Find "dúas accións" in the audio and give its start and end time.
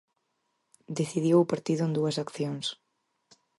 1.97-2.67